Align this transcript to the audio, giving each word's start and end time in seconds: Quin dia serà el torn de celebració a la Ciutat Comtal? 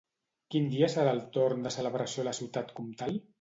Quin 0.53 0.63
dia 0.71 0.89
serà 0.93 1.13
el 1.17 1.21
torn 1.35 1.61
de 1.67 1.73
celebració 1.77 2.25
a 2.25 2.27
la 2.29 2.35
Ciutat 2.39 2.75
Comtal? 2.81 3.15